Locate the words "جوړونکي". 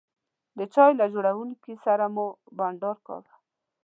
1.13-1.73